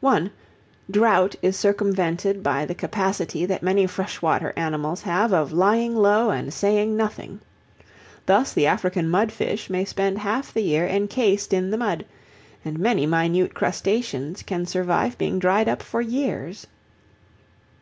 (1) 0.00 0.30
Drought 0.90 1.34
is 1.42 1.54
circumvented 1.54 2.42
by 2.42 2.64
the 2.64 2.74
capacity 2.74 3.44
that 3.44 3.62
many 3.62 3.86
freshwater 3.86 4.54
animals 4.56 5.02
have 5.02 5.34
of 5.34 5.52
lying 5.52 5.94
low 5.94 6.30
and 6.30 6.54
saying 6.54 6.96
nothing. 6.96 7.40
Thus 8.24 8.54
the 8.54 8.66
African 8.66 9.06
mudfish 9.10 9.68
may 9.68 9.84
spend 9.84 10.16
half 10.20 10.54
the 10.54 10.62
year 10.62 10.86
encased 10.86 11.52
in 11.52 11.68
the 11.70 11.76
mud, 11.76 12.06
and 12.64 12.78
many 12.78 13.04
minute 13.04 13.52
crustaceans 13.52 14.42
can 14.42 14.64
survive 14.64 15.18
being 15.18 15.38
dried 15.38 15.68
up 15.68 15.82
for 15.82 16.00
years. 16.00 16.66